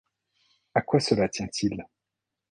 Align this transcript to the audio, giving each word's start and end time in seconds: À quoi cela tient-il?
À 0.73 0.81
quoi 0.81 0.99
cela 0.99 1.29
tient-il? 1.29 1.85